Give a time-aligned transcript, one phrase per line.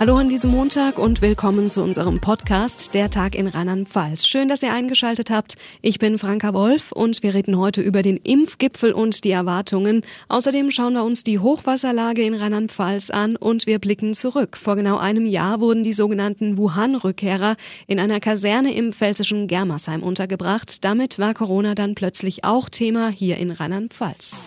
[0.00, 4.28] Hallo an diesem Montag und willkommen zu unserem Podcast Der Tag in Rheinland-Pfalz.
[4.28, 5.56] Schön, dass ihr eingeschaltet habt.
[5.82, 10.02] Ich bin Franka Wolf und wir reden heute über den Impfgipfel und die Erwartungen.
[10.28, 14.56] Außerdem schauen wir uns die Hochwasserlage in Rheinland-Pfalz an und wir blicken zurück.
[14.56, 17.56] Vor genau einem Jahr wurden die sogenannten Wuhan-Rückkehrer
[17.88, 20.84] in einer Kaserne im pfälzischen Germersheim untergebracht.
[20.84, 24.40] Damit war Corona dann plötzlich auch Thema hier in Rheinland-Pfalz.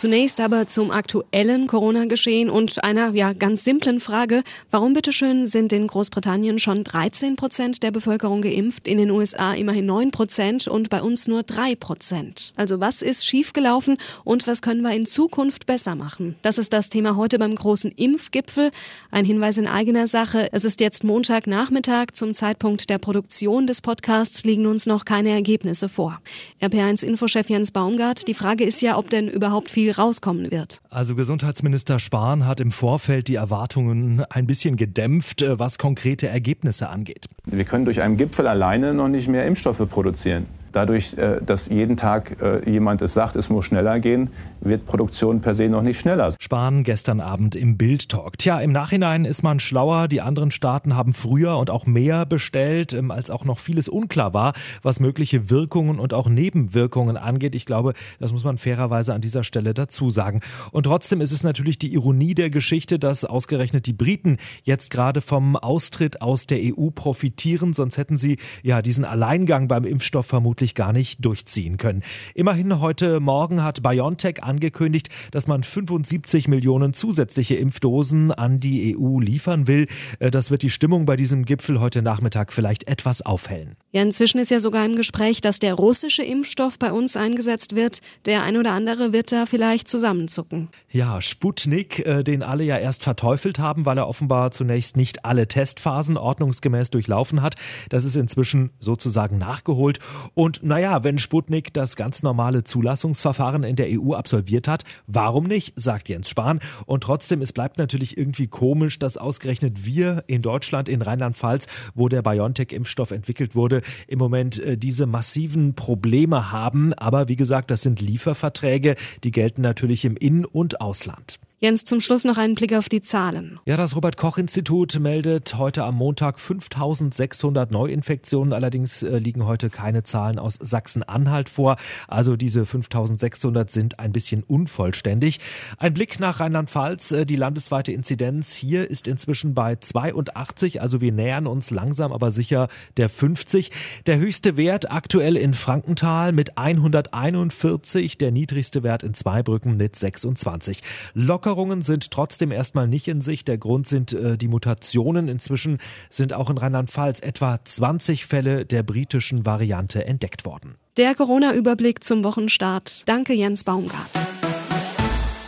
[0.00, 4.44] Zunächst aber zum aktuellen Corona-Geschehen und einer ja ganz simplen Frage.
[4.70, 9.84] Warum bitteschön sind in Großbritannien schon 13 Prozent der Bevölkerung geimpft, in den USA immerhin
[9.84, 12.54] 9 Prozent und bei uns nur 3 Prozent?
[12.56, 16.34] Also was ist schiefgelaufen und was können wir in Zukunft besser machen?
[16.40, 18.70] Das ist das Thema heute beim großen Impfgipfel.
[19.10, 20.48] Ein Hinweis in eigener Sache.
[20.52, 22.12] Es ist jetzt Montagnachmittag.
[22.14, 26.22] Zum Zeitpunkt der Produktion des Podcasts liegen uns noch keine Ergebnisse vor.
[26.62, 30.80] RP1-Infochef Jens Baumgart, die Frage ist ja, ob denn überhaupt viel rauskommen wird.
[30.90, 36.88] Also Gesundheitsminister Spahn hat im Vorfeld die Erwartungen ein bisschen gedämpft, äh, was konkrete Ergebnisse
[36.88, 37.26] angeht.
[37.46, 40.46] Wir können durch einen Gipfel alleine noch nicht mehr Impfstoffe produzieren.
[40.72, 45.40] Dadurch, äh, dass jeden Tag äh, jemand es sagt, es muss schneller gehen, wird Produktion
[45.40, 46.34] per se noch nicht schneller.
[46.38, 48.38] Spahn gestern Abend im Bild-Talk.
[48.38, 50.06] Tja, im Nachhinein ist man schlauer.
[50.06, 54.32] Die anderen Staaten haben früher und auch mehr bestellt, ähm, als auch noch vieles unklar
[54.32, 57.54] war, was mögliche Wirkungen und auch Nebenwirkungen angeht.
[57.54, 60.40] Ich glaube, das muss man fairerweise an dieser Stelle dazu sagen.
[60.70, 65.20] Und trotzdem ist es natürlich die Ironie der Geschichte, dass ausgerechnet die Briten jetzt gerade
[65.20, 67.72] vom Austritt aus der EU profitieren.
[67.72, 72.02] Sonst hätten sie ja diesen Alleingang beim Impfstoff vermutlich vermutlich gar nicht durchziehen können.
[72.34, 79.20] Immerhin heute Morgen hat BioNTech angekündigt, dass man 75 Millionen zusätzliche Impfdosen an die EU
[79.20, 79.86] liefern will.
[80.18, 83.76] Äh, das wird die Stimmung bei diesem Gipfel heute Nachmittag vielleicht etwas aufhellen.
[83.92, 88.00] Ja, inzwischen ist ja sogar im Gespräch, dass der russische Impfstoff bei uns eingesetzt wird.
[88.26, 90.68] Der ein oder andere wird da vielleicht zusammenzucken.
[90.90, 95.48] Ja, Sputnik, äh, den alle ja erst verteufelt haben, weil er offenbar zunächst nicht alle
[95.48, 97.54] Testphasen ordnungsgemäß durchlaufen hat.
[97.88, 99.98] Das ist inzwischen sozusagen nachgeholt.
[100.34, 105.44] Und und naja, wenn Sputnik das ganz normale Zulassungsverfahren in der EU absolviert hat, warum
[105.44, 106.58] nicht, sagt Jens Spahn.
[106.86, 112.08] Und trotzdem, es bleibt natürlich irgendwie komisch, dass ausgerechnet wir in Deutschland, in Rheinland-Pfalz, wo
[112.08, 116.94] der BioNTech-Impfstoff entwickelt wurde, im Moment äh, diese massiven Probleme haben.
[116.94, 121.38] Aber wie gesagt, das sind Lieferverträge, die gelten natürlich im In- und Ausland.
[121.62, 123.60] Jens, zum Schluss noch einen Blick auf die Zahlen.
[123.66, 128.54] Ja, das Robert-Koch-Institut meldet heute am Montag 5600 Neuinfektionen.
[128.54, 131.76] Allerdings äh, liegen heute keine Zahlen aus Sachsen-Anhalt vor.
[132.08, 135.38] Also diese 5600 sind ein bisschen unvollständig.
[135.76, 137.12] Ein Blick nach Rheinland-Pfalz.
[137.12, 140.80] Äh, die landesweite Inzidenz hier ist inzwischen bei 82.
[140.80, 143.70] Also wir nähern uns langsam aber sicher der 50.
[144.06, 148.16] Der höchste Wert aktuell in Frankenthal mit 141.
[148.16, 150.80] Der niedrigste Wert in Zweibrücken mit 26.
[151.12, 153.48] Locker Lockerungen sind trotzdem erstmal nicht in Sicht.
[153.48, 155.26] Der Grund sind äh, die Mutationen.
[155.26, 155.78] Inzwischen
[156.08, 160.76] sind auch in Rheinland-Pfalz etwa 20 Fälle der britischen Variante entdeckt worden.
[160.96, 163.08] Der Corona-Überblick zum Wochenstart.
[163.08, 164.39] Danke, Jens Baumgart.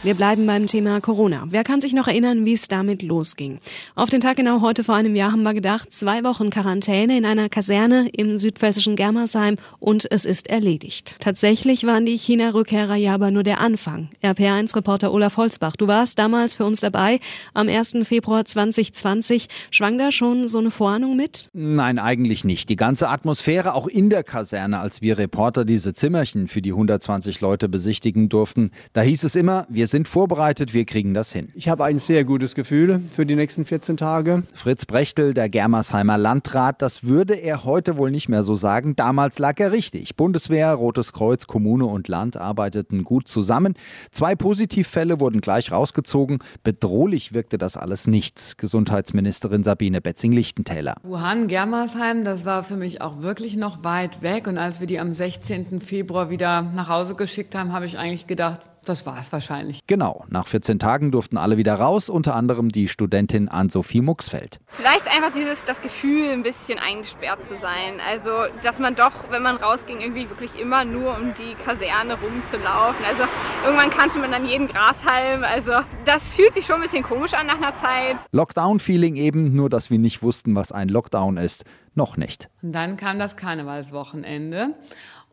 [0.04, 1.44] Wir bleiben beim Thema Corona.
[1.50, 3.60] Wer kann sich noch erinnern, wie es damit losging?
[3.94, 7.24] Auf den Tag genau heute vor einem Jahr haben wir gedacht, zwei Wochen Quarantäne in
[7.24, 11.18] einer Kaserne im südpfälzischen Germersheim und es ist erledigt.
[11.20, 14.08] Tatsächlich waren die China-Rückkehrer ja aber nur der Anfang.
[14.24, 17.20] RPR1-Reporter Olaf Holzbach, du warst damals für uns dabei.
[17.54, 17.98] Am 1.
[18.02, 19.46] Februar 2020.
[19.70, 21.48] Schwang da schon so eine Vorahnung mit?
[21.52, 22.69] Nein, eigentlich nicht.
[22.70, 27.40] Die ganze Atmosphäre, auch in der Kaserne, als wir Reporter diese Zimmerchen für die 120
[27.40, 31.53] Leute besichtigen durften, da hieß es immer, wir sind vorbereitet, wir kriegen das hin.
[31.54, 34.42] Ich habe ein sehr gutes Gefühl für die nächsten 14 Tage.
[34.54, 38.97] Fritz Brechtel, der Germersheimer Landrat, das würde er heute wohl nicht mehr so sagen.
[38.97, 40.16] Damals lag er richtig.
[40.16, 43.75] Bundeswehr, Rotes Kreuz, Kommune und Land arbeiteten gut zusammen.
[44.10, 46.38] Zwei Positivfälle wurden gleich rausgezogen.
[46.64, 48.56] Bedrohlich wirkte das alles nicht.
[48.56, 50.97] Gesundheitsministerin Sabine Betzing-Lichtentäler.
[51.02, 54.47] Wuhan, Germersheim, das war für mich auch wirklich noch weit weg.
[54.47, 55.82] Und als wir die am 16.
[55.82, 59.81] Februar wieder nach Hause geschickt haben, habe ich eigentlich gedacht, das war es wahrscheinlich.
[59.87, 64.58] Genau, nach 14 Tagen durften alle wieder raus, unter anderem die Studentin Ann-Sophie Muxfeld.
[64.67, 68.00] Vielleicht einfach dieses, das Gefühl, ein bisschen eingesperrt zu sein.
[68.08, 68.31] Also,
[68.62, 73.05] dass man doch, wenn man rausging, irgendwie wirklich immer nur um die Kaserne rumzulaufen.
[73.05, 73.25] Also,
[73.64, 75.44] irgendwann kannte man dann jeden Grashalm.
[75.44, 75.73] Also,
[76.05, 78.17] das fühlt sich schon ein bisschen komisch an nach einer Zeit.
[78.32, 81.64] Lockdown-Feeling eben, nur dass wir nicht wussten, was ein Lockdown ist.
[81.94, 82.49] Noch nicht.
[82.62, 84.75] Und dann kam das Karnevalswochenende.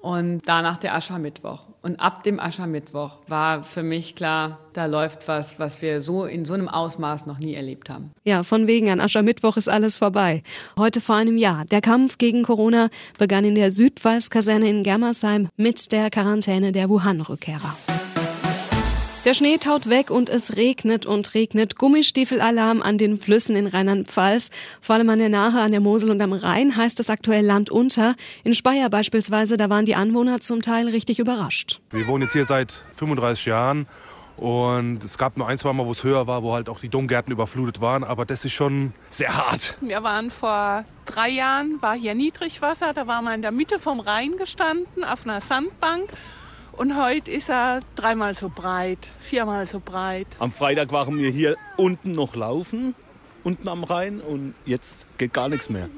[0.01, 1.69] Und danach der Aschermittwoch.
[1.81, 6.43] Und ab dem Aschermittwoch war für mich klar, da läuft was, was wir so in
[6.45, 8.11] so einem Ausmaß noch nie erlebt haben.
[8.25, 10.43] Ja, von wegen an Aschermittwoch ist alles vorbei.
[10.77, 11.63] Heute vor einem Jahr.
[11.65, 17.73] Der Kampf gegen Corona begann in der Südpfalz-Kaserne in Germersheim mit der Quarantäne der Wuhan-Rückkehrer.
[19.29, 21.75] Der Schnee taut weg und es regnet und regnet.
[21.75, 24.49] Gummistiefelalarm an den Flüssen in Rheinland-Pfalz.
[24.81, 27.69] Vor allem an der Nahe, an der Mosel und am Rhein heißt es aktuell Land
[27.69, 28.15] unter.
[28.43, 31.79] In Speyer beispielsweise, da waren die Anwohner zum Teil richtig überrascht.
[31.91, 33.85] Wir wohnen jetzt hier seit 35 Jahren
[34.35, 36.89] und es gab nur ein, zwei Mal, wo es höher war, wo halt auch die
[36.89, 38.03] Domgärten überflutet waren.
[38.03, 39.77] Aber das ist schon sehr hart.
[39.79, 42.93] Wir waren vor drei Jahren, war hier Niedrigwasser.
[42.93, 46.09] Da waren wir in der Mitte vom Rhein gestanden, auf einer Sandbank.
[46.79, 50.27] Und heute ist er dreimal so breit, viermal so breit.
[50.39, 52.95] Am Freitag waren wir hier unten noch laufen,
[53.43, 54.21] unten am Rhein.
[54.21, 55.89] Und jetzt geht gar nichts mehr.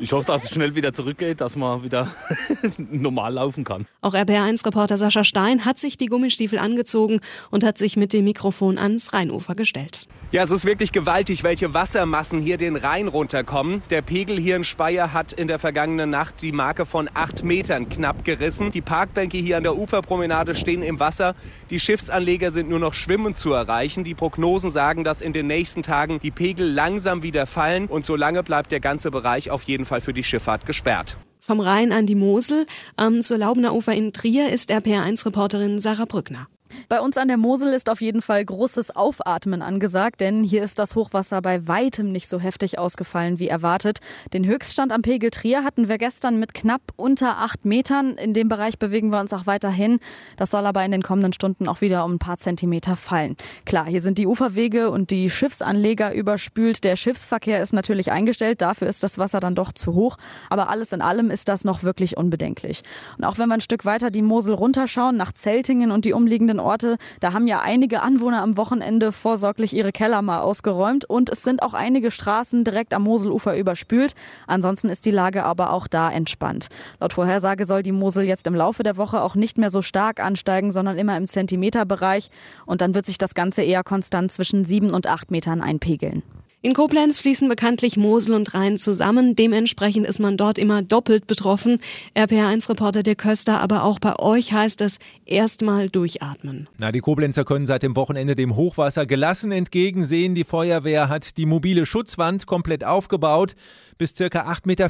[0.00, 2.12] Ich hoffe, dass es schnell wieder zurückgeht, dass man wieder
[2.78, 3.86] normal laufen kann.
[4.00, 7.20] Auch RBR1-Reporter Sascha Stein hat sich die Gummistiefel angezogen
[7.52, 10.08] und hat sich mit dem Mikrofon ans Rheinufer gestellt.
[10.34, 13.82] Ja, es ist wirklich gewaltig, welche Wassermassen hier den Rhein runterkommen.
[13.90, 17.88] Der Pegel hier in Speyer hat in der vergangenen Nacht die Marke von acht Metern
[17.88, 18.72] knapp gerissen.
[18.72, 21.36] Die Parkbänke hier an der Uferpromenade stehen im Wasser.
[21.70, 24.02] Die Schiffsanleger sind nur noch schwimmend zu erreichen.
[24.02, 27.86] Die Prognosen sagen, dass in den nächsten Tagen die Pegel langsam wieder fallen.
[27.86, 31.16] Und solange bleibt der ganze Bereich auf jeden Fall für die Schifffahrt gesperrt.
[31.38, 32.66] Vom Rhein an die Mosel
[32.98, 36.48] ähm, zur Laubener Ufer in Trier ist RPR1-Reporterin Sarah Brückner.
[36.88, 40.78] Bei uns an der Mosel ist auf jeden Fall großes Aufatmen angesagt, denn hier ist
[40.78, 43.98] das Hochwasser bei weitem nicht so heftig ausgefallen wie erwartet.
[44.32, 48.14] Den Höchststand am Pegel Trier hatten wir gestern mit knapp unter acht Metern.
[48.16, 49.98] In dem Bereich bewegen wir uns auch weiterhin.
[50.36, 53.36] Das soll aber in den kommenden Stunden auch wieder um ein paar Zentimeter fallen.
[53.64, 56.84] Klar, hier sind die Uferwege und die Schiffsanleger überspült.
[56.84, 58.62] Der Schiffsverkehr ist natürlich eingestellt.
[58.62, 60.16] Dafür ist das Wasser dann doch zu hoch.
[60.50, 62.82] Aber alles in allem ist das noch wirklich unbedenklich.
[63.18, 66.60] Und auch wenn wir ein Stück weiter die Mosel runterschauen, nach Zeltingen und die umliegenden
[66.64, 71.42] Orte, da haben ja einige Anwohner am Wochenende vorsorglich ihre Keller mal ausgeräumt und es
[71.42, 74.14] sind auch einige Straßen direkt am Moselufer überspült.
[74.46, 76.68] Ansonsten ist die Lage aber auch da entspannt.
[76.98, 80.18] Laut Vorhersage soll die Mosel jetzt im Laufe der Woche auch nicht mehr so stark
[80.18, 82.30] ansteigen, sondern immer im Zentimeterbereich
[82.66, 86.22] und dann wird sich das Ganze eher konstant zwischen sieben und acht Metern einpegeln.
[86.64, 89.36] In Koblenz fließen bekanntlich Mosel und Rhein zusammen.
[89.36, 91.78] Dementsprechend ist man dort immer doppelt betroffen.
[92.16, 96.66] RPR1-Reporter Dirk Köster, aber auch bei euch heißt es erstmal durchatmen.
[96.78, 100.34] Na, die Koblenzer können seit dem Wochenende dem Hochwasser gelassen entgegensehen.
[100.34, 103.56] Die Feuerwehr hat die mobile Schutzwand komplett aufgebaut.
[103.96, 104.88] Bis circa 8,40 Meter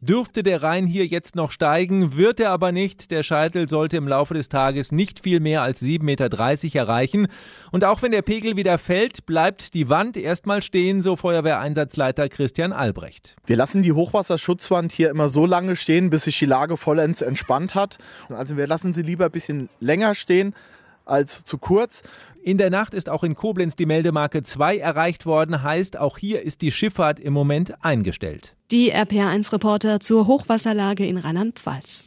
[0.00, 3.10] dürfte der Rhein hier jetzt noch steigen, wird er aber nicht.
[3.10, 7.28] Der Scheitel sollte im Laufe des Tages nicht viel mehr als 7,30 Meter erreichen.
[7.72, 12.72] Und auch wenn der Pegel wieder fällt, bleibt die Wand erstmal stehen, so Feuerwehreinsatzleiter Christian
[12.72, 13.36] Albrecht.
[13.44, 17.74] Wir lassen die Hochwasserschutzwand hier immer so lange stehen, bis sich die Lage vollends entspannt
[17.74, 17.98] hat.
[18.30, 20.54] Also wir lassen sie lieber ein bisschen länger stehen
[21.08, 22.02] als zu kurz.
[22.42, 26.42] In der Nacht ist auch in Koblenz die Meldemarke 2 erreicht worden, heißt auch hier
[26.42, 28.54] ist die Schifffahrt im Moment eingestellt.
[28.70, 32.04] Die RPR1-Reporter zur Hochwasserlage in Rheinland-Pfalz.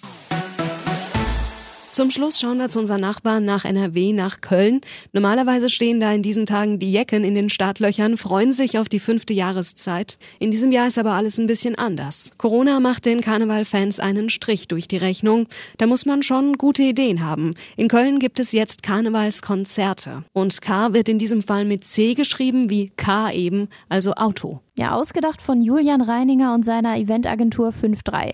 [1.92, 4.80] Zum Schluss schauen wir zu unseren Nachbarn nach NRW, nach Köln.
[5.12, 9.02] Normalerweise stehen da in diesen Tagen die Jecken in den Startlöchern, freuen sich auf die
[9.02, 10.18] fünfte Jahreszeit.
[10.40, 12.32] In diesem Jahr ist aber alles ein bisschen anders.
[12.38, 15.48] Corona macht den Karnevalfans einen Strich durch die Rechnung.
[15.80, 17.56] Da muss man schon gute Ideen haben.
[17.76, 20.24] In Köln gibt es jetzt Karnevalskonzerte.
[20.32, 24.62] Und K wird in diesem Fall mit C geschrieben, wie K eben, also Auto.
[24.78, 28.32] Ja, ausgedacht von Julian Reininger und seiner Eventagentur 5.3.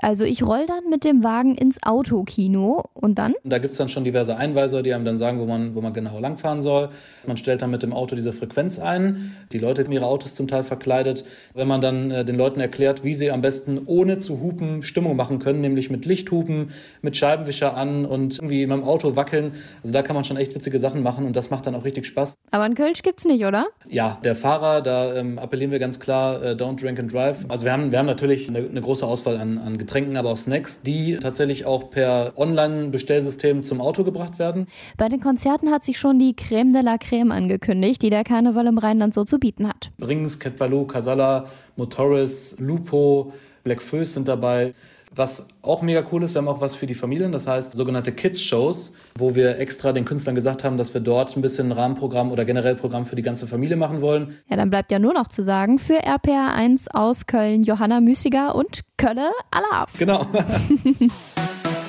[0.00, 3.34] Also ich roll dann mit dem Wagen ins Autokino und dann?
[3.42, 5.92] Da gibt es dann schon diverse Einweiser, die einem dann sagen, wo man, wo man
[5.92, 6.90] genau langfahren soll.
[7.26, 9.34] Man stellt dann mit dem Auto diese Frequenz ein.
[9.50, 11.24] Die Leute haben ihre Autos zum Teil verkleidet.
[11.52, 15.16] Wenn man dann äh, den Leuten erklärt, wie sie am besten ohne zu hupen Stimmung
[15.16, 16.70] machen können, nämlich mit Lichthupen,
[17.02, 19.54] mit Scheibenwischer an und irgendwie mit dem Auto wackeln.
[19.82, 22.06] Also da kann man schon echt witzige Sachen machen und das macht dann auch richtig
[22.06, 22.34] Spaß.
[22.52, 23.66] Aber ein Kölsch gibt's nicht, oder?
[23.88, 27.44] Ja, der Fahrer, da ähm, appellieren wir ganz klar, äh, don't drink and drive.
[27.48, 30.36] Also wir haben, wir haben natürlich eine, eine große Auswahl an, an Getränken, aber auch
[30.36, 34.68] Snacks, die tatsächlich auch per Online-Bestellsystem zum Auto gebracht werden.
[34.96, 38.66] Bei den Konzerten hat sich schon die Creme de la Creme angekündigt, die der Karneval
[38.66, 39.90] im Rheinland so zu bieten hat.
[39.98, 43.32] Brings, Cat Baloo, Casala, Motoris, Lupo,
[43.64, 44.72] Black Föß sind dabei.
[45.14, 48.12] Was auch mega cool ist, wir haben auch was für die Familien, das heißt sogenannte
[48.12, 52.30] Kids-Shows, wo wir extra den Künstlern gesagt haben, dass wir dort ein bisschen ein Rahmenprogramm
[52.30, 54.38] oder generell Programm für die ganze Familie machen wollen.
[54.48, 58.54] Ja, dann bleibt ja nur noch zu sagen, für RPR 1 aus Köln Johanna Müßiger
[58.54, 59.98] und Kölle Alaf.
[59.98, 60.26] Genau.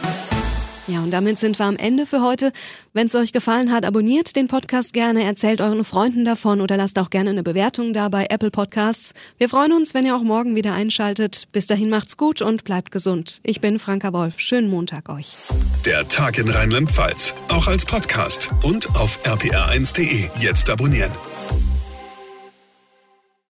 [0.93, 2.51] Ja, und damit sind wir am Ende für heute.
[2.93, 6.99] Wenn es euch gefallen hat, abonniert den Podcast gerne, erzählt euren Freunden davon oder lasst
[6.99, 9.15] auch gerne eine Bewertung da bei Apple Podcasts.
[9.39, 11.45] Wir freuen uns, wenn ihr auch morgen wieder einschaltet.
[11.51, 13.39] Bis dahin macht's gut und bleibt gesund.
[13.41, 14.35] Ich bin Franka Wolf.
[14.37, 15.35] Schönen Montag euch.
[15.83, 20.29] Der Tag in Rheinland-Pfalz, auch als Podcast und auf rpr1.de.
[20.37, 21.09] Jetzt abonnieren.